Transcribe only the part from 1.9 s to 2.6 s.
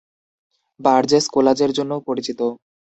পরিচিত।